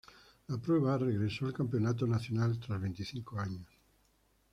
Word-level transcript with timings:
La 0.47 0.57
prueba 0.57 0.97
regresó 0.97 1.45
al 1.45 1.53
campeonato 1.53 2.07
nacional 2.07 2.59
tras 2.59 2.81
veinticinco 2.81 3.39
años. 3.39 3.67